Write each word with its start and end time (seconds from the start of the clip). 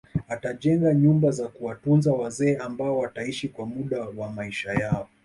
Atajenga 0.27 0.93
nyumba 0.93 1.31
za 1.31 1.47
kuwatunza 1.47 2.13
wazee 2.13 2.57
ambao 2.57 2.97
wataishi 2.97 3.49
kwa 3.49 3.65
muda 3.65 4.03
wa 4.17 4.29
maisha 4.29 4.73
yao 4.73 5.07